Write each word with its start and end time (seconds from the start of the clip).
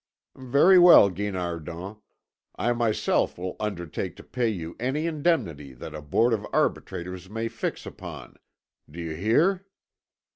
"Very 0.35 0.79
well, 0.79 1.11
Guinardon, 1.11 1.97
I 2.55 2.73
myself 2.73 3.37
will 3.37 3.55
undertake 3.59 4.15
to 4.15 4.23
pay 4.23 4.47
you 4.49 4.75
any 4.79 5.05
indemnity 5.05 5.73
that 5.75 5.93
a 5.93 6.01
board 6.01 6.33
of 6.33 6.43
arbitrators 6.51 7.29
may 7.29 7.47
fix 7.47 7.85
upon. 7.85 8.37
Do 8.89 8.99
you 8.99 9.13
hear?" 9.13 9.67